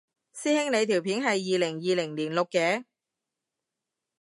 [0.33, 2.83] 師兄你條片係二零二零年錄嘅？